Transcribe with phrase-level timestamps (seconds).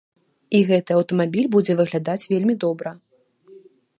[0.59, 2.89] І гэты аўтамабіль будзе выглядаць вельмі добра.